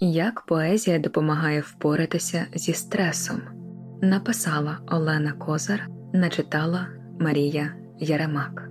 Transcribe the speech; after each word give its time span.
Як 0.00 0.40
поезія 0.40 0.98
допомагає 0.98 1.60
впоратися 1.60 2.46
зі 2.54 2.72
стресом, 2.72 3.40
написала 4.02 4.78
Олена 4.86 5.32
Козар, 5.32 5.88
начитала 6.12 6.86
Марія 7.20 7.72
Яремак. 7.98 8.68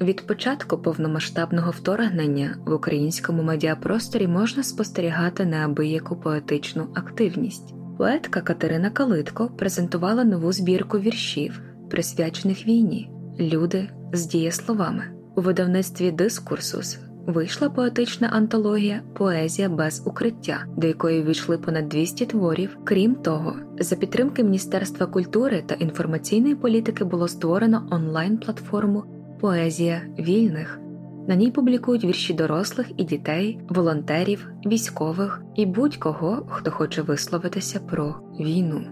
Від 0.00 0.26
початку 0.26 0.78
повномасштабного 0.78 1.70
вторгнення 1.70 2.56
в 2.66 2.72
українському 2.72 3.42
медіапросторі 3.42 4.26
можна 4.26 4.62
спостерігати 4.62 5.44
неабияку 5.44 6.16
поетичну 6.16 6.88
активність. 6.94 7.74
Поетка 7.98 8.40
Катерина 8.40 8.90
Калитко 8.90 9.48
презентувала 9.48 10.24
нову 10.24 10.52
збірку 10.52 10.98
віршів, 10.98 11.62
присвячених 11.90 12.66
війні, 12.66 13.10
люди 13.38 13.88
з 14.12 14.26
дієсловами 14.26 15.04
у 15.36 15.40
видавництві 15.40 16.10
Дискурсус 16.10 16.98
вийшла 17.26 17.68
поетична 17.68 18.28
антологія 18.28 19.02
Поезія 19.12 19.68
без 19.68 20.02
укриття, 20.06 20.64
до 20.76 20.86
якої 20.86 21.22
війшли 21.22 21.58
понад 21.58 21.88
200 21.88 22.26
творів. 22.26 22.78
Крім 22.84 23.14
того, 23.14 23.56
за 23.78 23.96
підтримки 23.96 24.44
Міністерства 24.44 25.06
культури 25.06 25.62
та 25.66 25.74
інформаційної 25.74 26.54
політики 26.54 27.04
було 27.04 27.28
створено 27.28 27.88
онлайн-платформу 27.90 29.04
Поезія 29.40 30.02
вільних. 30.18 30.80
На 31.28 31.34
ній 31.34 31.50
публікують 31.50 32.04
вірші 32.04 32.34
дорослих 32.34 32.86
і 32.96 33.04
дітей, 33.04 33.60
волонтерів, 33.68 34.50
військових 34.66 35.42
і 35.54 35.66
будь-кого, 35.66 36.46
хто 36.50 36.70
хоче 36.70 37.02
висловитися 37.02 37.80
про 37.80 38.14
війну. 38.40 38.82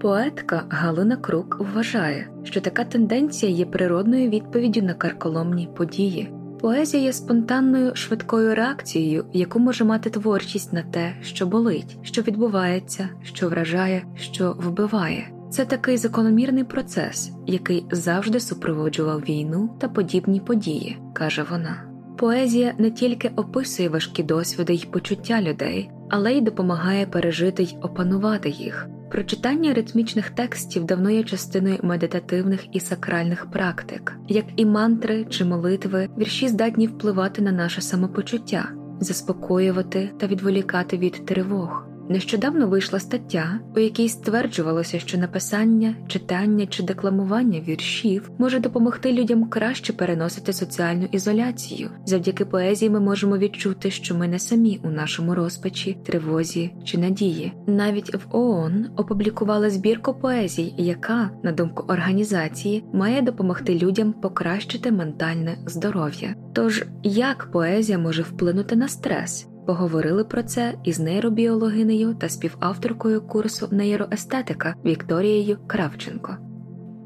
Поетка 0.00 0.64
Галина 0.68 1.16
Крук 1.16 1.60
вважає, 1.74 2.28
що 2.42 2.60
така 2.60 2.84
тенденція 2.84 3.52
є 3.52 3.66
природною 3.66 4.30
відповіддю 4.30 4.82
на 4.82 4.94
карколомні 4.94 5.68
події. 5.76 6.32
Поезія 6.62 7.02
є 7.02 7.12
спонтанною 7.12 7.94
швидкою 7.94 8.54
реакцією, 8.54 9.24
яку 9.32 9.58
може 9.58 9.84
мати 9.84 10.10
творчість 10.10 10.72
на 10.72 10.82
те, 10.82 11.14
що 11.22 11.46
болить, 11.46 11.98
що 12.02 12.22
відбувається, 12.22 13.08
що 13.22 13.48
вражає, 13.48 14.04
що 14.16 14.56
вбиває. 14.58 15.28
Це 15.50 15.64
такий 15.64 15.96
закономірний 15.96 16.64
процес, 16.64 17.32
який 17.46 17.86
завжди 17.90 18.40
супроводжував 18.40 19.20
війну 19.20 19.76
та 19.80 19.88
подібні 19.88 20.40
події, 20.40 20.98
каже 21.12 21.44
вона. 21.50 21.84
Поезія 22.18 22.74
не 22.78 22.90
тільки 22.90 23.28
описує 23.36 23.88
важкі 23.88 24.22
досвіди 24.22 24.74
й 24.74 24.86
почуття 24.92 25.42
людей, 25.42 25.90
але 26.10 26.32
й 26.32 26.40
допомагає 26.40 27.06
пережити 27.06 27.62
й 27.62 27.76
опанувати 27.82 28.50
їх. 28.50 28.88
Прочитання 29.12 29.74
ритмічних 29.74 30.30
текстів 30.30 30.84
давно 30.84 31.10
є 31.10 31.24
частиною 31.24 31.78
медитативних 31.82 32.76
і 32.76 32.80
сакральних 32.80 33.50
практик, 33.50 34.16
як 34.28 34.44
і 34.56 34.66
мантри 34.66 35.24
чи 35.24 35.44
молитви, 35.44 36.08
вірші 36.18 36.48
здатні 36.48 36.86
впливати 36.86 37.42
на 37.42 37.52
наше 37.52 37.80
самопочуття, 37.80 38.68
заспокоювати 39.00 40.10
та 40.18 40.26
відволікати 40.26 40.98
від 40.98 41.26
тривог. 41.26 41.91
Нещодавно 42.12 42.66
вийшла 42.66 43.00
стаття, 43.00 43.60
у 43.76 43.78
якій 43.78 44.08
стверджувалося, 44.08 44.98
що 44.98 45.18
написання, 45.18 45.94
читання 46.08 46.66
чи 46.66 46.82
декламування 46.82 47.60
віршів 47.60 48.30
може 48.38 48.58
допомогти 48.58 49.12
людям 49.12 49.44
краще 49.44 49.92
переносити 49.92 50.52
соціальну 50.52 51.08
ізоляцію. 51.12 51.90
Завдяки 52.06 52.44
поезії 52.44 52.90
ми 52.90 53.00
можемо 53.00 53.38
відчути, 53.38 53.90
що 53.90 54.14
ми 54.14 54.28
не 54.28 54.38
самі 54.38 54.80
у 54.84 54.90
нашому 54.90 55.34
розпачі, 55.34 55.98
тривозі 56.06 56.74
чи 56.84 56.98
надії. 56.98 57.52
Навіть 57.66 58.14
в 58.14 58.36
ООН 58.36 58.86
опублікували 58.96 59.70
збірку 59.70 60.14
поезій, 60.14 60.74
яка, 60.78 61.30
на 61.42 61.52
думку 61.52 61.84
організації, 61.88 62.84
має 62.92 63.22
допомогти 63.22 63.78
людям 63.78 64.12
покращити 64.12 64.92
ментальне 64.92 65.58
здоров'я. 65.66 66.34
Тож 66.52 66.84
як 67.02 67.50
поезія 67.52 67.98
може 67.98 68.22
вплинути 68.22 68.76
на 68.76 68.88
стрес? 68.88 69.48
Поговорили 69.66 70.24
про 70.24 70.42
це 70.42 70.74
із 70.84 71.00
нейробіологинею 71.00 72.14
та 72.14 72.28
співавторкою 72.28 73.22
курсу 73.22 73.68
нейроестетика 73.70 74.74
Вікторією 74.84 75.58
Кравченко. 75.66 76.36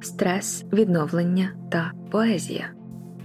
Стрес, 0.01 0.65
відновлення 0.73 1.51
та 1.71 1.93
поезія. 2.11 2.76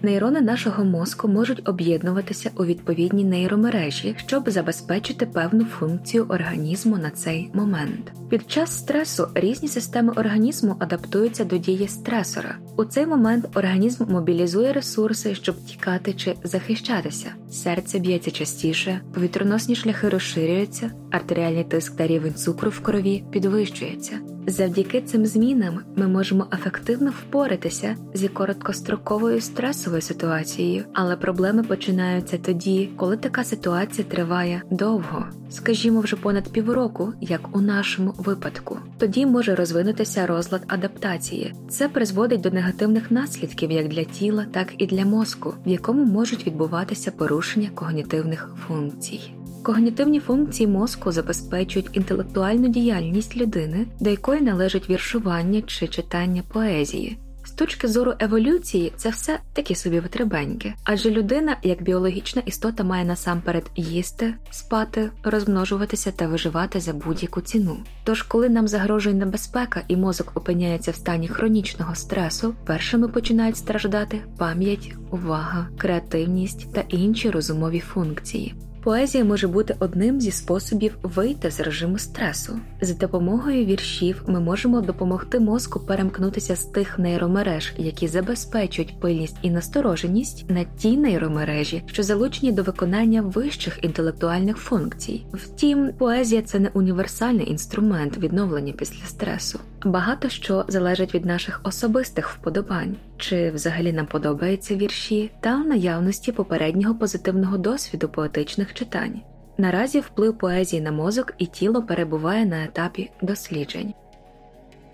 Нейрони 0.03 0.41
нашого 0.41 0.83
мозку 0.83 1.27
можуть 1.27 1.69
об'єднуватися 1.69 2.51
у 2.57 2.65
відповідні 2.65 3.23
нейромережі, 3.23 4.15
щоб 4.17 4.49
забезпечити 4.49 5.25
певну 5.25 5.65
функцію 5.65 6.25
організму 6.29 6.97
на 6.97 7.09
цей 7.09 7.49
момент. 7.53 8.11
Під 8.29 8.51
час 8.51 8.77
стресу 8.77 9.27
різні 9.35 9.69
системи 9.69 10.13
організму 10.13 10.75
адаптуються 10.79 11.45
до 11.45 11.57
дії 11.57 11.87
стресора. 11.87 12.55
У 12.77 12.85
цей 12.85 13.05
момент 13.05 13.57
організм 13.57 14.03
мобілізує 14.11 14.73
ресурси, 14.73 15.35
щоб 15.35 15.55
тікати 15.65 16.13
чи 16.13 16.35
захищатися. 16.43 17.31
Серце 17.51 17.99
б'ється 17.99 18.31
частіше, 18.31 19.01
повітроносні 19.13 19.75
шляхи 19.75 20.09
розширюються, 20.09 20.91
артеріальний 21.11 21.63
тиск 21.63 21.97
та 21.97 22.07
рівень 22.07 22.35
цукру 22.35 22.69
в 22.69 22.79
крові 22.79 23.23
підвищується. 23.31 24.30
Завдяки 24.47 25.01
цим 25.01 25.25
змінам 25.25 25.79
ми 25.95 26.07
можемо 26.07 26.47
ефективно 26.53 27.11
впоратися 27.11 27.95
зі 28.13 28.27
короткостроковою 28.27 29.41
стресовою 29.41 30.01
ситуацією, 30.01 30.83
але 30.93 31.15
проблеми 31.15 31.63
починаються 31.63 32.37
тоді, 32.37 32.89
коли 32.95 33.17
така 33.17 33.43
ситуація 33.43 34.07
триває 34.07 34.61
довго, 34.71 35.25
скажімо, 35.49 35.99
вже 35.99 36.15
понад 36.15 36.49
півроку, 36.49 37.13
як 37.21 37.55
у 37.55 37.61
нашому 37.61 38.13
випадку. 38.17 38.77
Тоді 38.97 39.25
може 39.25 39.55
розвинутися 39.55 40.27
розлад 40.27 40.61
адаптації. 40.67 41.53
Це 41.69 41.89
призводить 41.89 42.41
до 42.41 42.49
негативних 42.49 43.11
наслідків 43.11 43.71
як 43.71 43.87
для 43.87 44.03
тіла, 44.03 44.45
так 44.51 44.67
і 44.77 44.85
для 44.85 45.05
мозку, 45.05 45.53
в 45.65 45.69
якому 45.69 46.05
можуть 46.05 46.47
відбуватися 46.47 47.11
порушення 47.11 47.69
когнітивних 47.75 48.49
функцій. 48.67 49.40
Когнітивні 49.63 50.19
функції 50.19 50.67
мозку 50.67 51.11
забезпечують 51.11 51.89
інтелектуальну 51.93 52.67
діяльність 52.67 53.37
людини, 53.37 53.87
до 53.99 54.09
якої 54.09 54.41
належить 54.41 54.89
віршування 54.89 55.61
чи 55.61 55.87
читання 55.87 56.43
поезії. 56.53 57.17
З 57.43 57.51
точки 57.51 57.87
зору 57.87 58.13
еволюції, 58.19 58.93
це 58.97 59.09
все 59.09 59.39
такі 59.53 59.75
собі 59.75 59.99
витребеньки, 59.99 60.73
адже 60.83 61.11
людина, 61.11 61.57
як 61.63 61.83
біологічна 61.83 62.41
істота, 62.45 62.83
має 62.83 63.05
насамперед 63.05 63.71
їсти, 63.75 64.33
спати, 64.51 65.09
розмножуватися 65.23 66.11
та 66.11 66.27
виживати 66.27 66.79
за 66.79 66.93
будь-яку 66.93 67.41
ціну. 67.41 67.77
Тож, 68.03 68.23
коли 68.23 68.49
нам 68.49 68.67
загрожує 68.67 69.15
небезпека 69.15 69.81
і 69.87 69.95
мозок 69.95 70.31
опиняється 70.35 70.91
в 70.91 70.95
стані 70.95 71.27
хронічного 71.27 71.95
стресу, 71.95 72.55
першими 72.65 73.07
починають 73.07 73.57
страждати 73.57 74.21
пам'ять, 74.37 74.93
увага, 75.11 75.67
креативність 75.77 76.73
та 76.73 76.83
інші 76.89 77.29
розумові 77.29 77.79
функції. 77.79 78.55
Поезія 78.83 79.23
може 79.23 79.47
бути 79.47 79.75
одним 79.79 80.21
зі 80.21 80.31
способів 80.31 80.97
вийти 81.03 81.51
з 81.51 81.59
режиму 81.59 81.97
стресу. 81.97 82.59
За 82.81 82.93
допомогою 82.93 83.65
віршів 83.65 84.23
ми 84.27 84.39
можемо 84.39 84.81
допомогти 84.81 85.39
мозку 85.39 85.79
перемкнутися 85.79 86.55
з 86.55 86.65
тих 86.65 86.99
нейромереж, 86.99 87.73
які 87.77 88.07
забезпечують 88.07 88.99
пильність 88.99 89.37
і 89.41 89.49
настороженість, 89.49 90.49
на 90.49 90.63
ті 90.63 90.97
нейромережі, 90.97 91.83
що 91.85 92.03
залучені 92.03 92.51
до 92.51 92.63
виконання 92.63 93.21
вищих 93.21 93.79
інтелектуальних 93.81 94.57
функцій. 94.57 95.25
Втім, 95.33 95.93
поезія 95.97 96.41
це 96.41 96.59
не 96.59 96.69
універсальний 96.73 97.49
інструмент 97.49 98.17
відновлення 98.17 98.73
після 98.73 99.05
стресу. 99.05 99.59
Багато 99.85 100.29
що 100.29 100.65
залежить 100.67 101.15
від 101.15 101.25
наших 101.25 101.61
особистих 101.63 102.29
вподобань, 102.29 102.95
чи 103.21 103.51
взагалі 103.51 103.93
нам 103.93 104.05
подобаються 104.05 104.75
вірші, 104.75 105.31
та 105.39 105.57
наявності 105.57 106.31
попереднього 106.31 106.95
позитивного 106.95 107.57
досвіду 107.57 108.09
поетичних 108.09 108.73
читань. 108.73 109.21
Наразі 109.57 109.99
вплив 109.99 110.37
поезії 110.37 110.81
на 110.81 110.91
мозок 110.91 111.33
і 111.37 111.45
тіло 111.45 111.83
перебуває 111.83 112.45
на 112.45 112.63
етапі 112.63 113.11
досліджень. 113.21 113.93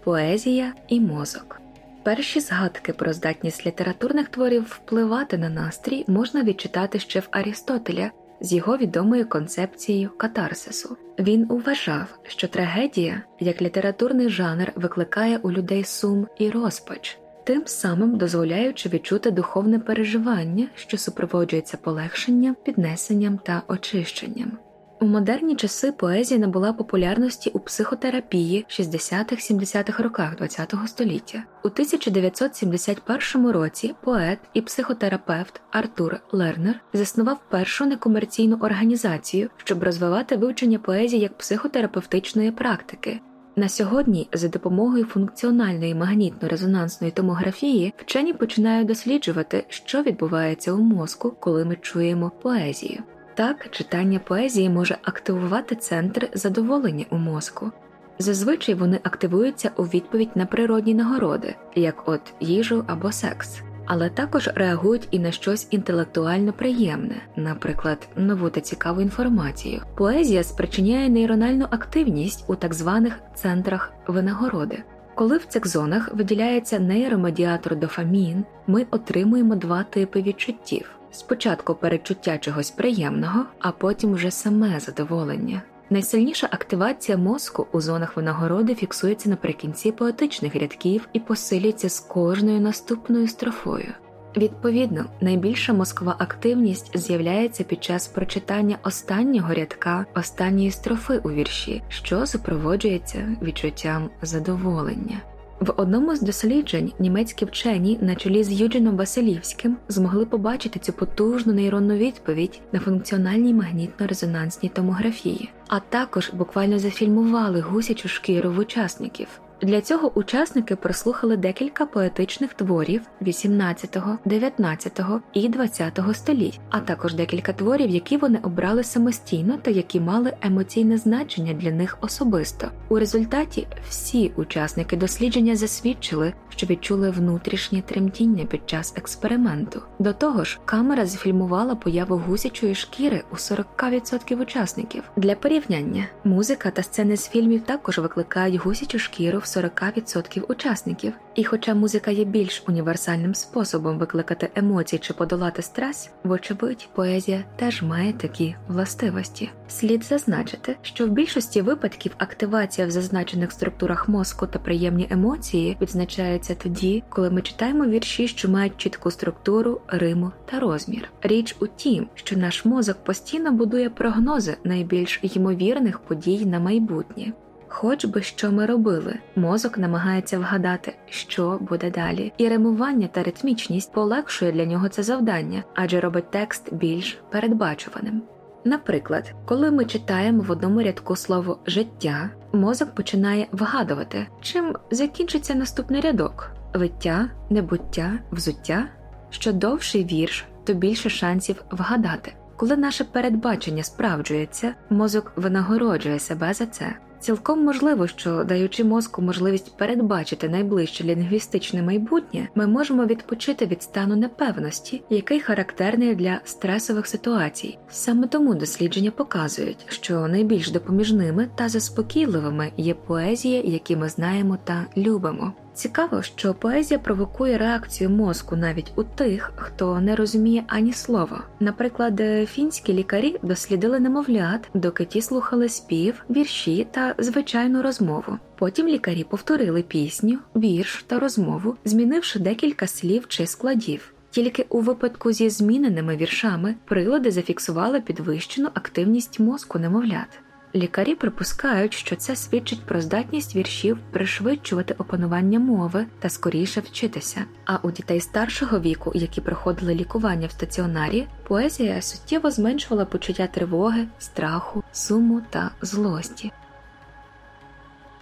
Поезія 0.04 0.74
і 0.88 1.00
мозок. 1.00 1.62
Перші 2.04 2.40
згадки 2.40 2.94
про 2.94 3.14
здатність 3.14 3.66
літературних 3.66 4.30
творів 4.30 4.64
впливати 4.64 5.38
на 5.38 5.50
настрій 5.50 6.06
можна 6.08 6.44
відчитати 6.44 7.00
ще 7.00 7.20
в 7.20 7.28
Арістотеля 7.32 8.12
з 8.42 8.54
його 8.54 8.78
відомою 8.78 9.30
концепцією 9.30 10.10
катарсису. 10.18 10.98
Він 11.20 11.48
вважав, 11.50 12.19
що 12.24 12.48
трагедія 12.48 13.22
як 13.40 13.62
літературний 13.62 14.30
жанр 14.30 14.72
викликає 14.75 15.38
у 15.38 15.51
людей 15.51 15.84
сум 15.84 16.28
і 16.38 16.50
розпач, 16.50 17.19
тим 17.48 17.64
самим 17.66 18.18
дозволяючи 18.18 18.90
відчути 18.90 19.32
духовне 19.32 19.80
переживання, 19.80 20.68
що 20.76 20.98
супроводжується 20.98 21.78
полегшенням, 21.78 22.56
піднесенням 22.66 23.38
та 23.38 23.62
очищенням. 23.68 24.58
У 25.02 25.06
модерні 25.06 25.56
часи 25.56 25.92
поезія 25.92 26.40
набула 26.40 26.74
популярності 26.74 27.50
у 27.50 27.60
психотерапії 27.60 28.66
60-70-х 28.70 30.04
роках 30.04 30.36
ХХ 30.40 30.88
століття. 30.88 31.44
У 31.64 31.68
1971 31.68 33.52
році 33.52 33.96
поет 34.04 34.40
і 34.54 34.62
психотерапевт 34.62 35.62
Артур 35.72 36.20
Лернер 36.32 36.80
заснував 36.94 37.40
першу 37.50 37.86
некомерційну 37.86 38.58
організацію, 38.62 39.50
щоб 39.58 39.84
розвивати 39.84 40.36
вивчення 40.36 40.80
поезії 40.80 41.22
як 41.22 41.38
психотерапевтичної 41.38 42.52
практики. 42.52 43.20
На 43.57 43.69
сьогодні, 43.69 44.30
за 44.33 44.48
допомогою 44.48 45.06
функціональної 45.06 45.95
магнітно-резонансної 45.95 47.12
томографії, 47.12 47.94
вчені 47.98 48.33
починають 48.33 48.88
досліджувати, 48.88 49.65
що 49.69 50.04
відбувається 50.04 50.74
у 50.74 50.77
мозку, 50.77 51.33
коли 51.39 51.65
ми 51.65 51.75
чуємо 51.81 52.31
поезію. 52.42 53.04
Так, 53.36 53.69
читання 53.71 54.19
поезії 54.19 54.69
може 54.69 54.98
активувати 55.04 55.75
центр 55.75 56.30
задоволення 56.33 57.06
у 57.09 57.18
мозку. 57.18 57.71
Зазвичай 58.19 58.75
вони 58.75 59.00
активуються 59.04 59.71
у 59.77 59.83
відповідь 59.83 60.36
на 60.36 60.45
природні 60.45 60.94
нагороди, 60.94 61.56
як 61.75 62.10
от 62.10 62.21
їжу 62.39 62.83
або 62.88 63.12
секс, 63.12 63.62
але 63.88 64.10
також 64.10 64.50
реагують 64.56 65.07
і 65.12 65.19
на 65.19 65.31
щось 65.31 65.68
інтелектуально 65.69 66.54
приємне, 66.54 67.16
наприклад, 67.36 68.07
нову 68.16 68.50
та 68.50 68.62
цікаву 68.62 69.01
інформацію. 69.01 69.81
Поезія 69.95 70.44
спричиняє 70.44 71.10
нейрональну 71.10 71.66
активність 71.69 72.45
у 72.48 72.56
так 72.56 72.74
званих 72.74 73.19
центрах 73.36 73.94
винагороди. 74.07 74.84
Коли 75.16 75.38
в 75.38 75.45
цих 75.45 75.68
зонах 75.68 76.13
виділяється 76.13 76.80
нейромедіатор 76.80 77.75
дофамін, 77.75 78.45
ми 78.68 78.86
отримуємо 78.92 79.56
два 79.56 79.84
типи 79.84 80.22
відчуттів: 80.22 80.89
спочатку 81.12 81.75
перечуття 81.75 82.38
чогось 82.38 82.72
приємного, 82.72 83.45
а 83.60 83.72
потім 83.72 84.13
вже 84.13 84.31
саме 84.31 84.80
задоволення. 84.80 85.62
Найсильніша 85.89 86.48
активація 86.51 87.18
мозку 87.18 87.68
у 87.72 87.81
зонах 87.81 88.18
винагороди 88.18 88.75
фіксується 88.75 89.30
наприкінці 89.30 89.92
поетичних 89.92 90.56
рядків 90.56 91.10
і 91.13 91.19
посилюється 91.19 91.89
з 91.89 92.00
кожною 92.00 92.62
наступною 92.62 93.28
строфою. 93.28 93.94
Відповідно, 94.38 95.06
найбільша 95.22 95.74
мозкова 95.74 96.16
активність 96.19 96.98
з'являється 96.98 97.63
під 97.63 97.84
час 97.84 98.07
прочитання 98.07 98.78
останнього 98.84 99.54
рядка 99.54 100.06
останньої 100.16 100.72
строфи 100.72 101.22
у 101.24 101.31
вірші, 101.31 101.84
що 101.89 102.25
супроводжується 102.25 103.38
відчуттям 103.42 104.10
задоволення. 104.22 105.22
В 105.60 105.74
одному 105.78 106.16
з 106.16 106.22
досліджень 106.22 106.92
німецькі 107.00 107.45
вчені 107.45 108.00
на 108.01 108.16
чолі 108.16 108.44
з 108.44 108.51
Юджином 108.51 108.98
Василівським 108.98 109.78
змогли 109.88 110.25
побачити 110.25 110.80
цю 110.80 110.94
потужну 110.94 111.54
нейронну 111.54 111.95
відповідь 111.95 112.62
на 112.72 112.80
функціональній 112.80 113.54
магнітно-резонансній 113.54 114.69
томографії, 114.69 115.50
а 115.68 115.80
також 115.80 116.30
буквально 116.34 116.80
зафільмували 116.80 117.62
гусячу 117.62 118.08
шкіру 118.08 118.52
в 118.52 118.58
учасників. 118.58 119.28
Для 119.62 119.81
цього 119.81 120.12
учасники 120.15 120.75
прослухали 120.75 121.38
декілька 121.38 121.86
поетичних 121.86 122.54
творів 122.54 123.01
18, 123.21 123.98
19 124.25 125.01
і 125.33 125.50
20 125.50 126.00
століть, 126.13 126.59
а 126.69 126.80
також 126.80 127.13
декілька 127.13 127.54
творів, 127.54 127.89
які 127.89 128.18
вони 128.18 128.39
обрали 128.44 128.83
самостійно 128.83 129.57
та 129.62 129.71
які 129.71 130.00
мали 130.00 130.33
емоційне 130.42 130.98
значення 130.98 131.54
для 131.54 131.71
них 131.71 131.98
особисто. 132.01 132.68
У 132.89 133.00
результаті 133.00 133.68
всі 133.89 134.31
учасники 134.36 134.98
дослідження 134.98 135.56
засвідчили, 135.56 136.33
що 136.50 136.68
відчули 136.68 137.10
внутрішнє 137.10 137.81
тремтіння 137.81 138.45
під 138.45 138.69
час 138.69 138.94
експерименту. 138.98 139.81
До 140.00 140.13
того 140.13 140.44
ж, 140.44 140.60
камера 140.65 141.06
зафільмувала 141.06 141.75
появу 141.75 142.18
гусячої 142.18 142.75
шкіри 142.75 143.24
у 143.31 143.36
40% 143.36 144.42
учасників. 144.42 145.03
Для 145.15 145.36
порівняння 145.36 146.06
музика 146.24 146.71
та 146.71 146.83
сцени 146.83 147.18
з 147.18 147.30
фільмів 147.30 147.62
також 147.62 148.00
викликають 148.00 148.62
гусячу 148.62 149.00
шкіру 149.00 149.39
40% 149.48 150.42
учасників, 150.42 151.14
і 151.36 151.44
хоча 151.44 151.74
музика 151.74 152.12
є 152.12 152.24
більш 152.24 152.64
універсальним 152.68 153.36
способом 153.36 153.98
викликати 153.98 154.50
емоції 154.56 155.00
чи 155.00 155.14
подолати 155.14 155.62
стрес, 155.62 156.10
вочевидь, 156.24 156.90
поезія 156.96 157.44
теж 157.56 157.82
має 157.82 158.14
такі 158.14 158.56
властивості. 158.68 159.50
Слід 159.68 160.04
зазначити, 160.04 160.76
що 160.82 161.08
в 161.08 161.10
більшості 161.10 161.62
випадків 161.62 162.12
активація 162.18 162.88
в 162.88 162.92
зазначених 162.92 163.52
структурах 163.52 164.10
мозку 164.10 164.48
та 164.48 164.60
приємні 164.60 165.08
емоції 165.10 165.78
відзначається 165.82 166.56
тоді, 166.56 167.04
коли 167.10 167.30
ми 167.30 167.42
читаємо 167.42 167.86
вірші, 167.86 168.28
що 168.28 168.50
мають 168.50 168.78
чітку 168.78 169.12
структуру, 169.12 169.82
риму 169.88 170.32
та 170.46 170.60
розмір. 170.60 171.10
Річ 171.22 171.56
у 171.60 171.68
тім, 171.68 172.08
що 172.14 172.38
наш 172.38 172.66
мозок 172.66 172.98
постійно 173.04 173.52
будує 173.52 173.90
прогнози 173.90 174.58
найбільш 174.64 175.20
ймовірних 175.24 176.00
подій 176.00 176.46
на 176.46 176.60
майбутнє. 176.60 177.34
Хоч 177.68 178.06
би 178.06 178.22
що 178.22 178.52
ми 178.52 178.66
робили, 178.66 179.16
мозок 179.36 179.78
намагається 179.78 180.40
вгадати, 180.40 180.96
що 181.10 181.58
буде 181.62 181.92
далі, 181.92 182.34
і 182.38 182.48
римування 182.48 183.08
та 183.08 183.24
ритмічність 183.24 183.94
полегшує 183.94 184.52
для 184.52 184.66
нього 184.66 184.90
це 184.90 185.04
завдання, 185.04 185.64
адже 185.75 186.00
робить 186.00 186.31
текст 186.31 186.74
більш 186.74 187.22
передбачуваним. 187.31 188.22
Наприклад, 188.66 189.34
коли 189.46 189.72
ми 189.72 189.86
читаємо 189.86 190.44
в 190.44 190.52
одному 190.52 190.81
рядку 190.81 191.16
слово 191.16 191.60
життя, 191.66 192.30
мозок 192.54 192.96
починає 192.96 193.48
вгадувати, 193.52 194.28
чим 194.42 194.75
закінчиться 194.92 195.56
наступний 195.56 196.02
рядок 196.02 196.52
виття, 196.74 197.30
небуття, 197.50 198.13
взуття. 198.31 198.88
Що 199.30 199.54
довший 199.54 200.06
вірш, 200.06 200.46
то 200.63 200.74
більше 200.74 201.10
шансів 201.10 201.63
вгадати. 201.72 202.34
Коли 202.56 202.78
наше 202.78 203.04
передбачення 203.04 203.84
справджується, 203.84 204.75
мозок 204.90 205.31
винагороджує 205.36 206.20
себе 206.20 206.54
за 206.54 206.66
це. 206.66 206.96
Цілком 207.19 207.64
можливо, 207.64 208.08
що 208.08 208.44
даючи 208.44 208.84
мозку 208.84 209.22
можливість 209.22 209.78
передбачити 209.78 210.50
найближче 210.50 211.04
лінгвістичне 211.04 211.84
майбутнє, 211.84 212.48
ми 212.56 212.68
можемо 212.68 213.06
відпочити 213.06 213.66
від 213.66 213.84
стану 213.84 214.16
непевності, 214.16 215.02
який 215.10 215.40
характерний 215.40 216.16
для 216.16 216.40
стресових 216.44 217.08
ситуацій. 217.08 217.78
Саме 217.90 218.28
тому 218.28 218.56
дослідження 218.56 219.12
показують, 219.12 219.86
що 219.90 220.28
найбільш 220.28 220.72
допоміжними 220.72 221.50
та 221.56 221.69
заспокійливими 221.69 222.72
є 222.78 222.94
поезії, 222.94 223.72
які 223.72 223.96
ми 223.96 224.10
знаємо 224.10 224.58
та 224.63 224.86
любимо. 224.98 225.54
Цікаво, 225.77 226.21
що 226.21 226.53
поезія 226.53 227.00
провокує 227.00 227.57
реакцію 227.57 228.09
мозку 228.09 228.56
навіть 228.56 228.91
у 228.95 229.03
тих, 229.03 229.51
хто 229.56 230.00
не 230.01 230.15
розуміє 230.15 230.63
ані 230.68 230.94
слова. 230.94 231.44
Наприклад, 231.59 232.21
фінські 232.45 232.94
лікарі 232.94 233.35
дослідили 233.41 234.00
немовлят, 234.00 234.69
доки 234.74 235.06
ті 235.06 235.21
слухали 235.21 235.69
спів, 235.69 236.25
вірші 236.29 236.88
та 236.91 237.15
звичайну 237.18 237.81
розмову. 237.81 238.38
Потім 238.56 238.88
лікарі 238.88 239.24
повторили 239.24 239.81
пісню, 239.81 240.39
вірш 240.56 241.06
та 241.07 241.19
розмову, 241.19 241.75
змінивши 241.85 242.39
декілька 242.39 242.88
слів 242.88 243.27
чи 243.27 243.47
складів. 243.47 244.13
Тільки 244.31 244.65
у 244.69 244.79
випадку 244.79 245.31
зі 245.31 245.50
зміненими 245.50 246.15
віршами 246.15 246.75
прилади 246.85 247.31
зафіксували 247.31 248.01
підвищену 248.01 248.69
активність 248.74 249.39
мозку 249.39 249.79
немовлят. 249.79 250.39
Лікарі 250.77 251.15
припускають, 251.15 251.94
що 251.94 252.15
це 252.15 252.35
свідчить 252.35 252.85
про 252.85 253.01
здатність 253.01 253.56
віршів 253.56 253.97
пришвидшувати 254.12 254.95
опанування 254.97 255.59
мови 255.59 256.06
та 256.19 256.29
скоріше 256.29 256.79
вчитися. 256.79 257.45
А 257.65 257.77
у 257.83 257.91
дітей 257.91 258.21
старшого 258.21 258.79
віку, 258.79 259.12
які 259.15 259.41
проходили 259.41 259.95
лікування 259.95 260.47
в 260.47 260.51
стаціонарі, 260.51 261.27
поезія 261.47 262.01
суттєво 262.01 262.51
зменшувала 262.51 263.06
почуття 263.06 263.47
тривоги, 263.47 264.07
страху, 264.19 264.83
суму 264.91 265.41
та 265.50 265.71
злості. 265.81 266.51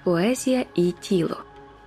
Поезія 0.03 0.65
і 0.75 0.91
тіло 0.91 1.38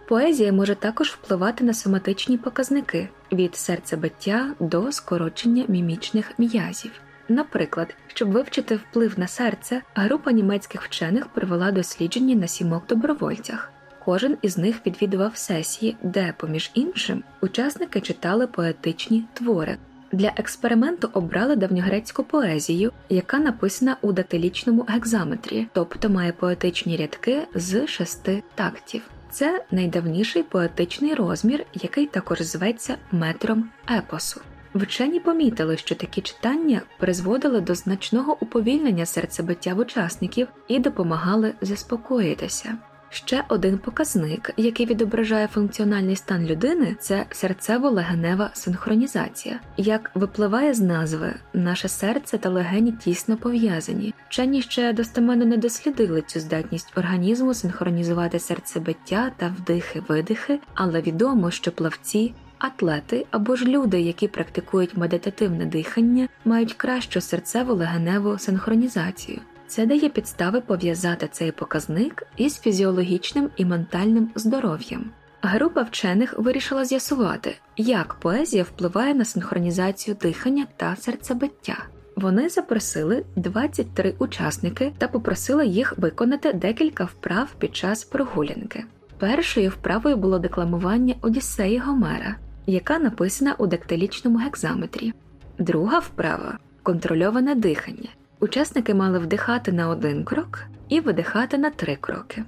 Поезія 0.09 0.53
може 0.53 0.75
також 0.75 1.09
впливати 1.11 1.65
на 1.65 1.75
соматичні 1.75 2.39
показники 2.39 3.09
від 3.33 3.57
серцебиття 3.57 4.55
до 4.61 4.93
скорочення 4.93 5.65
мімічних 5.69 6.39
м'язів. 6.39 6.93
Наприклад, 7.29 7.95
щоб 8.07 8.31
вивчити 8.31 8.77
вплив 8.77 9.19
на 9.19 9.27
серце, 9.27 9.83
група 9.95 10.33
німецьких 10.33 10.83
вчених 10.83 11.27
провела 11.27 11.73
дослідження 11.73 12.35
на 12.35 12.47
сімок 12.47 12.87
добровольцях. 12.87 13.73
Кожен 14.05 14.37
із 14.43 14.59
них 14.59 14.87
відвідував 14.87 15.37
сесії, 15.37 15.97
де, 16.03 16.35
поміж 16.37 16.71
іншим, 16.75 17.23
учасники 17.41 18.01
читали 18.01 18.47
поетичні 18.47 19.25
твори. 19.35 19.77
Для 20.13 20.33
експерименту 20.37 21.11
обрали 21.13 21.57
давньогрецьку 21.57 22.25
поезію, 22.25 22.93
яка 23.09 23.39
написана 23.39 23.97
у 24.01 24.13
датилічному 24.13 24.87
гекзаметрі, 24.89 25.67
тобто 25.73 26.09
має 26.09 26.33
поетичні 26.33 26.97
рядки 26.97 27.43
з 27.55 27.87
шести 27.87 28.43
тактів. 28.55 29.03
Це 29.31 29.65
найдавніший 29.71 30.43
поетичний 30.43 31.15
розмір, 31.15 31.65
який 31.75 32.07
також 32.07 32.41
зветься 32.41 32.97
метром 33.13 33.71
епосу. 33.91 34.41
Вчені 34.75 35.21
помітили, 35.21 35.77
що 35.77 35.95
такі 35.95 36.21
читання 36.21 36.83
призводили 36.99 37.61
до 37.61 37.75
значного 37.75 38.37
уповільнення 38.41 39.07
серцебиття 39.07 39.75
в 39.75 39.79
учасників 39.79 40.49
і 40.69 40.79
допомагали 40.79 41.55
заспокоїтися. 41.61 42.79
Ще 43.11 43.45
один 43.49 43.79
показник, 43.79 44.53
який 44.57 44.87
відображає 44.87 45.47
функціональний 45.47 46.17
стан 46.17 46.47
людини, 46.47 46.97
це 47.01 47.27
серцево-легенева 47.31 48.49
синхронізація. 48.53 49.61
Як 49.77 50.11
випливає 50.15 50.75
з 50.75 50.81
назви, 50.81 51.35
наше 51.53 51.89
серце 51.89 52.39
та 52.39 52.49
легені 52.49 52.93
тісно 52.93 53.37
пов'язані. 53.37 54.15
Вчені 54.29 54.63
ще 54.63 54.93
достеменно 54.93 55.45
не 55.45 55.57
дослідили 55.57 56.23
цю 56.23 56.41
здатність 56.41 56.99
організму 56.99 57.55
синхронізувати 57.55 58.39
серцебиття 58.39 59.33
та 59.37 59.55
вдихи-видихи, 59.59 60.59
але 60.75 61.01
відомо, 61.01 61.51
що 61.51 61.73
плавці 61.73 62.35
Атлети 62.59 63.27
або 63.31 63.57
ж 63.57 63.65
люди, 63.65 64.01
які 64.01 64.29
практикують 64.29 64.97
медитативне 64.97 65.67
дихання, 65.67 66.29
мають 66.45 66.75
кращу 66.75 67.21
серцево-легеневу 67.21 68.39
синхронізацію. 68.39 69.41
Це 69.67 69.87
дає 69.87 70.09
підстави 70.09 70.61
пов'язати 70.61 71.29
цей 71.33 71.53
показник 71.53 72.27
із 72.37 72.59
фізіологічним 72.59 73.51
і 73.57 73.65
ментальним 73.65 74.31
здоров'ям. 74.35 75.05
Група 75.43 75.83
вчених 75.83 76.39
вирішила 76.39 76.85
з'ясувати, 76.85 77.57
як 77.77 78.15
поезія 78.15 78.63
впливає 78.63 79.15
на 79.15 79.25
синхронізацію 79.25 80.17
дихання 80.21 80.67
та 80.77 80.97
серцебиття. 80.97 81.77
Вони 82.17 82.49
запросили 82.49 83.25
23 83.37 84.15
учасники 84.19 84.93
та 84.99 85.09
попросили 85.09 85.67
їх 85.67 85.99
виконати 85.99 86.53
декілька 86.53 87.05
вправ 87.05 87.49
під 87.59 87.77
час 87.77 88.05
прогулянки. 88.05 88.85
Першою 89.19 89.71
вправою 89.71 90.17
було 90.17 90.39
декламування 90.39 91.15
Одіссеї 91.21 91.79
Гомера, 91.79 92.37
яка 92.69 92.99
написана 92.99 93.55
у 93.59 93.67
дактилічному 93.67 94.39
гекзаметрі. 94.39 95.13
Друга 95.59 95.99
вправа 95.99 96.59
контрольоване 96.83 97.55
дихання. 97.55 98.09
Учасники 98.41 98.95
мали 98.95 99.19
вдихати 99.19 99.73
на 99.73 99.89
один 99.89 100.25
крок 100.25 100.65
і 100.89 101.01
видихати 101.01 101.59
на 101.59 101.71
три 101.71 101.97
кроки. 101.97 102.45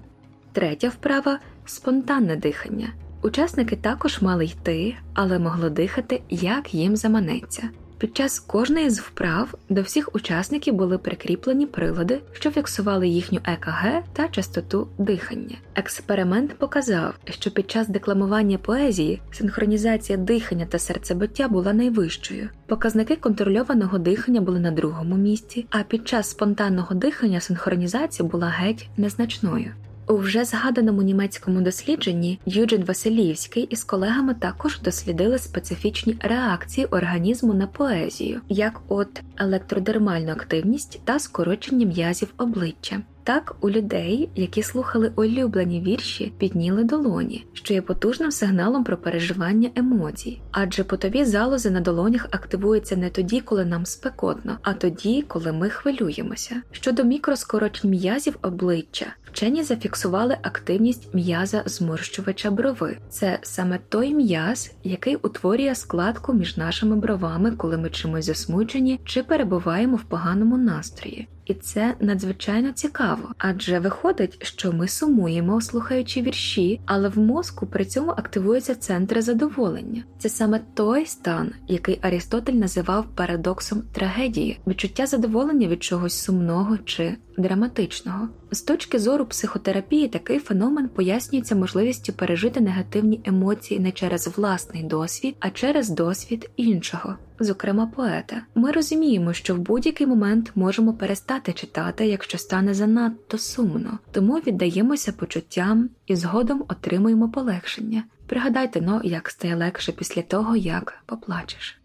Третя 0.53 0.89
вправа 0.89 1.39
спонтанне 1.65 2.37
дихання. 2.37 2.89
Учасники 3.23 3.77
також 3.77 4.23
мали 4.23 4.45
йти, 4.45 4.97
але 5.15 5.39
могли 5.39 5.71
дихати, 5.71 6.23
як 6.31 6.75
їм 6.75 6.97
заманеться. 6.97 7.69
Під 8.01 8.17
час 8.17 8.39
кожної 8.39 8.91
з 8.91 9.01
вправ 9.01 9.55
до 9.69 9.83
всіх 9.83 10.15
учасників 10.15 10.75
були 10.75 10.99
прикріплені 10.99 11.67
прилади, 11.67 12.21
що 12.33 12.51
фіксували 12.51 13.09
їхню 13.09 13.41
ЕКГ 13.45 14.03
та 14.13 14.29
частоту 14.29 14.89
дихання. 14.99 15.57
Експеримент 15.75 16.59
показав, 16.59 17.15
що 17.25 17.51
під 17.51 17.71
час 17.71 17.89
декламування 17.89 18.59
поезії 18.59 19.23
синхронізація 19.33 20.19
дихання 20.19 20.67
та 20.67 20.79
серцебиття 20.79 21.49
була 21.49 21.73
найвищою. 21.73 22.49
Показники 22.67 23.17
контрольованого 23.17 23.99
дихання 23.99 24.41
були 24.41 24.61
на 24.61 24.71
другому 24.71 25.17
місці, 25.17 25.67
а 25.71 25.83
під 25.83 26.09
час 26.09 26.31
спонтанного 26.31 26.95
дихання 26.95 27.41
синхронізація 27.41 28.29
була 28.29 28.49
геть 28.49 28.89
незначною. 28.97 29.73
У 30.11 30.17
вже 30.17 30.45
згаданому 30.45 31.03
німецькому 31.03 31.61
дослідженні 31.61 32.41
Юджин 32.47 32.85
Василівський 32.85 33.63
із 33.63 33.85
колегами 33.85 34.35
також 34.35 34.81
дослідили 34.81 35.39
специфічні 35.39 36.17
реакції 36.21 36.87
організму 36.87 37.55
на 37.55 37.67
поезію, 37.67 38.41
як 38.49 38.81
от 38.89 39.23
електродермальну 39.37 40.33
активність 40.33 41.01
та 41.05 41.19
скорочення 41.19 41.87
м'язів 41.87 42.35
обличчя. 42.39 43.03
Так, 43.31 43.57
у 43.61 43.71
людей, 43.71 44.29
які 44.35 44.63
слухали 44.63 45.13
улюблені 45.17 45.81
вірші, 45.81 46.33
підніли 46.39 46.85
долоні, 46.85 47.47
що 47.53 47.75
є 47.75 47.83
потужним 47.83 48.31
сигналом 48.31 48.85
про 48.85 48.97
переживання 48.97 49.71
емоцій, 49.75 50.41
адже 50.51 50.85
потові 50.85 51.25
залози 51.25 51.71
на 51.71 51.81
долонях 51.81 52.27
активуються 52.31 52.97
не 52.97 53.11
тоді, 53.11 53.41
коли 53.41 53.65
нам 53.65 53.87
спекотно, 53.87 54.59
а 54.63 54.73
тоді, 54.73 55.25
коли 55.29 55.53
ми 55.53 55.71
хвилюємося. 55.71 56.63
Щодо 56.73 57.05
мікроскорочень 57.05 57.91
м'язів 57.91 58.39
обличчя, 58.43 59.07
вчені 59.25 59.63
зафіксували 59.63 60.37
активність 60.43 61.15
м'яза 61.15 61.63
зморщувача 61.67 62.51
брови. 62.51 62.97
Це 63.09 63.39
саме 63.43 63.79
той 63.89 64.15
м'яз, 64.15 64.73
який 64.85 65.17
утворює 65.17 65.75
складку 65.75 66.33
між 66.33 66.57
нашими 66.57 66.97
бровами, 66.97 67.53
коли 67.53 67.79
ми 67.79 67.91
чимось 67.91 68.25
засмучені 68.25 69.01
чи 69.05 69.23
перебуваємо 69.23 69.97
в 69.97 70.03
поганому 70.03 70.59
настрої 70.59 71.29
і 71.51 71.55
це 71.55 71.95
надзвичайно 72.01 72.73
цікаво, 72.73 73.29
адже 73.39 73.79
виходить, 73.79 74.47
що 74.47 74.73
ми 74.73 74.89
сумуємо, 74.89 75.61
слухаючи 75.61 76.23
вірші, 76.23 76.81
але 76.87 77.09
в 77.09 77.19
мозку 77.19 77.67
при 77.67 77.85
цьому 77.85 78.11
активуються 78.11 78.75
центри 78.75 79.23
задоволення. 79.23 80.05
Це 80.19 80.29
саме 80.29 80.61
той 80.75 81.07
стан, 81.07 81.53
який 81.69 81.99
Арістотель 82.03 82.53
називав 82.53 83.07
парадоксом 83.15 83.83
трагедії, 83.93 84.61
відчуття 84.67 85.07
задоволення 85.07 85.69
від 85.69 85.83
чогось 85.83 86.23
сумного 86.23 86.79
чи 86.79 87.17
драматичного. 87.39 88.29
З 88.51 88.63
точки 88.63 88.99
зору 88.99 89.27
психотерапії 89.27 90.09
такий 90.09 90.39
феномен 90.39 90.89
пояснюється 90.89 91.55
можливістю 91.55 92.13
пережити 92.13 92.61
негативні 92.61 93.21
емоції 93.25 93.81
не 93.81 93.93
через 93.93 94.39
власний 94.39 94.83
досвід, 94.83 95.37
а 95.41 95.51
через 95.51 95.89
досвід 95.89 96.51
іншого, 96.57 97.17
зокрема 97.41 97.87
поета. 97.87 98.43
Ми 98.55 98.73
розуміємо, 98.73 99.33
що 99.33 99.55
в 99.55 99.59
будь-який 99.59 100.07
момент 100.07 100.53
можемо 100.55 100.93
перестати 100.93 101.53
читати, 101.53 102.07
якщо 102.07 102.39
стане 102.39 102.75
занадто 102.75 103.39
сумно, 103.39 103.99
тому 104.13 104.35
віддаємося 104.35 105.13
почуттям 105.13 105.91
і 106.07 106.17
згодом 106.17 106.65
отримуємо 106.69 107.29
полегшення. 107.29 108.05
Пригадайте 108.27 108.81
но, 108.81 109.01
як 109.05 109.31
стає 109.31 109.57
легше 109.57 109.93
після 109.93 110.23
того, 110.23 110.57
як 110.57 110.95
поплачеш. 111.07 111.81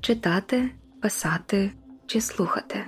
Читати, 0.00 0.70
писати 1.00 1.70
чи 2.06 2.20
слухати. 2.20 2.84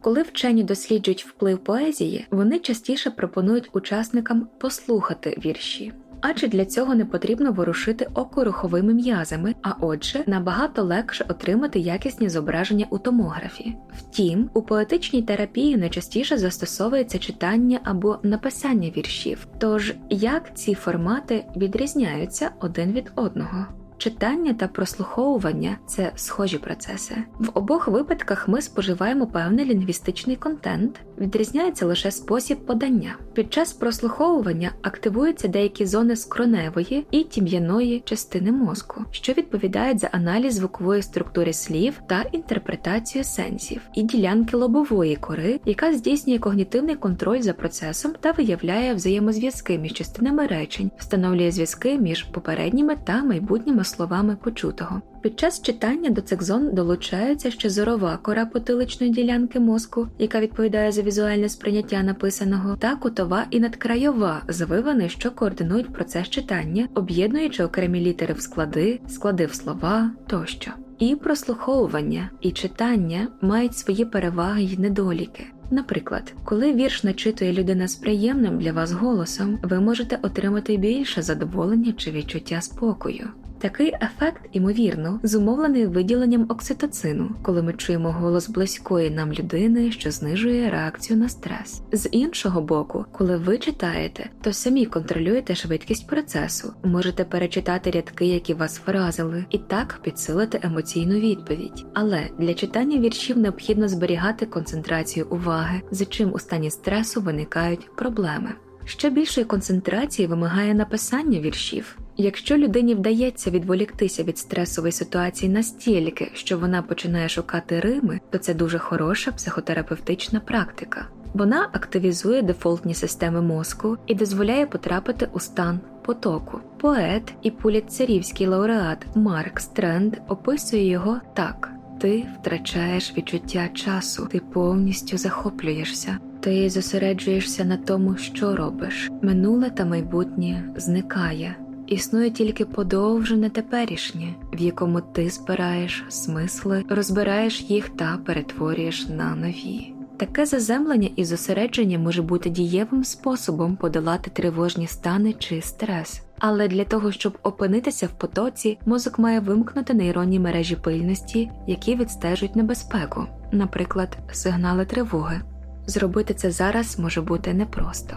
Коли 0.00 0.22
вчені 0.22 0.64
досліджують 0.64 1.26
вплив 1.26 1.58
поезії, 1.58 2.26
вони 2.30 2.58
частіше 2.58 3.10
пропонують 3.10 3.70
учасникам 3.72 4.48
послухати 4.58 5.38
вірші. 5.44 5.92
Адже 6.20 6.48
для 6.48 6.64
цього 6.64 6.94
не 6.94 7.04
потрібно 7.04 7.52
ворушити 7.52 8.08
око 8.14 8.44
руховими 8.44 8.94
м'язами, 8.94 9.54
а 9.62 9.72
отже, 9.80 10.24
набагато 10.26 10.82
легше 10.82 11.24
отримати 11.28 11.78
якісні 11.78 12.28
зображення 12.28 12.86
у 12.90 12.98
томографі. 12.98 13.76
Втім, 13.98 14.50
у 14.54 14.62
поетичній 14.62 15.22
терапії 15.22 15.76
найчастіше 15.76 16.38
застосовується 16.38 17.18
читання 17.18 17.80
або 17.84 18.18
написання 18.22 18.90
віршів. 18.96 19.46
Тож 19.58 19.94
як 20.10 20.56
ці 20.56 20.74
формати 20.74 21.44
відрізняються 21.56 22.50
один 22.60 22.92
від 22.92 23.12
одного? 23.16 23.79
Читання 24.00 24.54
та 24.54 24.68
прослуховування 24.68 25.78
це 25.86 26.12
схожі 26.16 26.58
процеси. 26.58 27.14
В 27.38 27.50
обох 27.54 27.88
випадках 27.88 28.48
ми 28.48 28.62
споживаємо 28.62 29.26
певний 29.26 29.64
лінгвістичний 29.64 30.36
контент, 30.36 31.00
відрізняється 31.18 31.86
лише 31.86 32.10
спосіб 32.10 32.58
подання. 32.58 33.16
Під 33.32 33.52
час 33.52 33.72
прослуховування 33.72 34.70
активуються 34.82 35.48
деякі 35.48 35.86
зони 35.86 36.16
скроневої 36.16 37.06
і 37.10 37.24
тім'яної 37.24 38.02
частини 38.04 38.52
мозку, 38.52 39.04
що 39.10 39.32
відповідають 39.32 39.98
за 39.98 40.06
аналіз 40.06 40.54
звукової 40.54 41.02
структури 41.02 41.52
слів 41.52 42.00
та 42.06 42.22
інтерпретацію 42.22 43.24
сенсів, 43.24 43.80
і 43.94 44.02
ділянки 44.02 44.56
лобової 44.56 45.16
кори, 45.16 45.60
яка 45.64 45.92
здійснює 45.92 46.38
когнітивний 46.38 46.96
контроль 46.96 47.40
за 47.40 47.52
процесом 47.52 48.12
та 48.20 48.32
виявляє 48.32 48.94
взаємозв'язки 48.94 49.78
між 49.78 49.92
частинами 49.92 50.46
речень, 50.46 50.90
встановлює 50.98 51.50
зв'язки 51.50 51.98
між 51.98 52.22
попередніми 52.22 52.96
та 53.04 53.24
майбутніми 53.24 53.84
словами 53.90 54.36
почутого. 54.44 55.02
Під 55.22 55.38
час 55.38 55.62
читання 55.62 56.10
до 56.10 56.20
цих 56.20 56.42
зон 56.42 56.74
долучається 56.74 57.50
ще 57.50 57.70
зорова 57.70 58.18
кора 58.22 58.46
потиличної 58.46 59.12
ділянки 59.12 59.60
мозку, 59.60 60.08
яка 60.18 60.40
відповідає 60.40 60.92
за 60.92 61.02
візуальне 61.02 61.48
сприйняття 61.48 62.02
написаного, 62.02 62.76
та 62.76 62.96
кутова 62.96 63.46
і 63.50 63.60
надкрайова 63.60 64.42
звивини, 64.48 65.08
що 65.08 65.30
координують 65.30 65.92
процес 65.92 66.28
читання, 66.28 66.88
об'єднуючи 66.94 67.64
окремі 67.64 68.00
літери 68.00 68.34
в 68.34 68.40
склади, 68.40 69.00
склади 69.08 69.46
в 69.46 69.54
слова 69.54 70.10
тощо. 70.26 70.70
І 70.98 71.16
прослуховування, 71.16 72.30
і 72.40 72.50
читання 72.50 73.28
мають 73.40 73.76
свої 73.76 74.04
переваги 74.04 74.62
й 74.62 74.78
недоліки. 74.78 75.46
Наприклад, 75.70 76.34
коли 76.44 76.72
вірш 76.72 77.04
начитує 77.04 77.52
людина 77.52 77.88
з 77.88 77.96
приємним 77.96 78.58
для 78.58 78.72
вас 78.72 78.92
голосом, 78.92 79.58
ви 79.62 79.80
можете 79.80 80.18
отримати 80.22 80.76
більше 80.76 81.22
задоволення 81.22 81.92
чи 81.96 82.10
відчуття 82.10 82.60
спокою. 82.60 83.28
Такий 83.60 83.92
ефект, 84.02 84.42
ймовірно, 84.52 85.20
зумовлений 85.22 85.86
виділенням 85.86 86.46
окситоцину, 86.48 87.30
коли 87.42 87.62
ми 87.62 87.72
чуємо 87.72 88.12
голос 88.12 88.48
близької 88.48 89.10
нам 89.10 89.32
людини, 89.32 89.92
що 89.92 90.10
знижує 90.10 90.70
реакцію 90.70 91.18
на 91.18 91.28
стрес. 91.28 91.82
З 91.92 92.08
іншого 92.12 92.60
боку, 92.60 93.04
коли 93.12 93.36
ви 93.36 93.58
читаєте, 93.58 94.30
то 94.40 94.52
самі 94.52 94.86
контролюєте 94.86 95.54
швидкість 95.54 96.06
процесу, 96.06 96.72
можете 96.84 97.24
перечитати 97.24 97.90
рядки, 97.90 98.26
які 98.26 98.54
вас 98.54 98.80
вразили, 98.86 99.44
і 99.50 99.58
так 99.58 100.00
підсилити 100.02 100.60
емоційну 100.62 101.14
відповідь. 101.14 101.86
Але 101.94 102.28
для 102.38 102.54
читання 102.54 102.98
віршів 102.98 103.38
необхідно 103.38 103.88
зберігати 103.88 104.46
концентрацію 104.46 105.26
уваги, 105.30 105.82
за 105.90 106.04
чим 106.04 106.32
у 106.32 106.38
стані 106.38 106.70
стресу 106.70 107.20
виникають 107.20 107.96
проблеми. 107.96 108.50
Ще 108.84 109.10
більшої 109.10 109.44
концентрації 109.44 110.28
вимагає 110.28 110.74
написання 110.74 111.40
віршів. 111.40 111.98
Якщо 112.20 112.56
людині 112.56 112.94
вдається 112.94 113.50
відволіктися 113.50 114.22
від 114.22 114.38
стресової 114.38 114.92
ситуації 114.92 115.52
настільки, 115.52 116.30
що 116.34 116.58
вона 116.58 116.82
починає 116.82 117.28
шукати 117.28 117.80
Рими, 117.80 118.20
то 118.30 118.38
це 118.38 118.54
дуже 118.54 118.78
хороша 118.78 119.32
психотерапевтична 119.32 120.40
практика. 120.40 121.06
Вона 121.34 121.68
активізує 121.72 122.42
дефолтні 122.42 122.94
системи 122.94 123.42
мозку 123.42 123.96
і 124.06 124.14
дозволяє 124.14 124.66
потрапити 124.66 125.28
у 125.32 125.40
стан 125.40 125.80
потоку. 126.02 126.60
Поет 126.80 127.34
і 127.42 127.50
пуліцерівський 127.50 128.46
лауреат 128.46 129.06
Марк 129.14 129.60
Стренд 129.60 130.16
описує 130.28 130.88
його 130.88 131.20
так: 131.34 131.70
ти 132.00 132.26
втрачаєш 132.40 133.16
відчуття 133.16 133.68
часу, 133.74 134.28
ти 134.32 134.40
повністю 134.52 135.18
захоплюєшся. 135.18 136.18
Ти 136.40 136.70
зосереджуєшся 136.70 137.64
на 137.64 137.76
тому, 137.76 138.16
що 138.16 138.56
робиш. 138.56 139.10
Минуле 139.22 139.70
та 139.70 139.84
майбутнє 139.84 140.74
зникає. 140.76 141.56
Існує 141.90 142.30
тільки 142.30 142.64
подовжене 142.64 143.50
теперішнє, 143.50 144.34
в 144.52 144.60
якому 144.60 145.00
ти 145.00 145.30
збираєш 145.30 146.04
смисли, 146.08 146.84
розбираєш 146.88 147.62
їх 147.62 147.88
та 147.88 148.18
перетворюєш 148.26 149.08
на 149.08 149.34
нові. 149.34 149.94
Таке 150.16 150.46
заземлення 150.46 151.08
і 151.16 151.24
зосередження 151.24 151.98
може 151.98 152.22
бути 152.22 152.50
дієвим 152.50 153.04
способом 153.04 153.76
подолати 153.76 154.30
тривожні 154.30 154.86
стани 154.86 155.32
чи 155.32 155.62
стрес. 155.62 156.22
Але 156.38 156.68
для 156.68 156.84
того, 156.84 157.12
щоб 157.12 157.38
опинитися 157.42 158.06
в 158.06 158.18
потоці, 158.18 158.78
мозок 158.86 159.18
має 159.18 159.40
вимкнути 159.40 159.94
нейронні 159.94 160.38
мережі 160.38 160.76
пильності, 160.76 161.50
які 161.66 161.96
відстежують 161.96 162.56
небезпеку, 162.56 163.26
наприклад, 163.52 164.18
сигнали 164.32 164.84
тривоги. 164.84 165.40
Зробити 165.86 166.34
це 166.34 166.50
зараз 166.50 166.98
може 166.98 167.20
бути 167.20 167.54
непросто, 167.54 168.16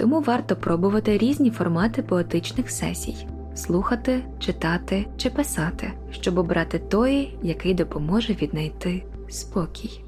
тому 0.00 0.20
варто 0.20 0.56
пробувати 0.56 1.18
різні 1.18 1.50
формати 1.50 2.02
поетичних 2.02 2.70
сесій 2.70 3.26
слухати, 3.54 4.22
читати 4.38 5.06
чи 5.16 5.30
писати, 5.30 5.92
щоб 6.10 6.38
обрати 6.38 6.78
той, 6.78 7.38
який 7.42 7.74
допоможе 7.74 8.32
віднайти 8.32 9.02
спокій. 9.28 10.00